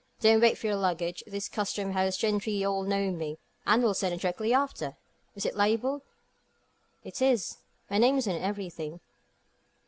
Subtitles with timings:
[0.19, 1.23] Don't wait for your luggage.
[1.27, 4.97] These Custom house gentry all know me, and will send it directly after.
[5.35, 6.01] Is it labelled?"
[7.03, 8.99] "It is; my name's on everything."